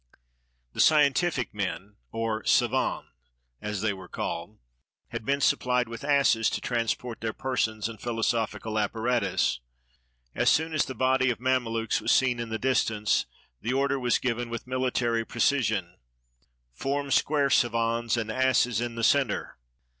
[0.73, 3.11] The scientific men, or savans,
[3.61, 4.57] as they were called,
[5.09, 9.59] had been supplied with asses to trans port their persons and philosophical apparatus.
[10.33, 13.27] As soon as the body of Mamelukes was seen in the distance,
[13.61, 15.97] the order was given, with military precision,
[16.73, 19.59] "Form square, savans and asses in the center."